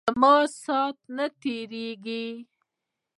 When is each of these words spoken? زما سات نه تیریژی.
زما 0.07 0.35
سات 0.63 0.97
نه 1.15 1.25
تیریژی. 1.41 2.23